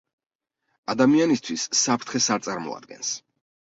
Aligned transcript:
ადამიანისთვის 0.93 1.69
საფრთხეს 1.85 2.35
არ 2.39 2.47
წარმოადგენს. 2.51 3.19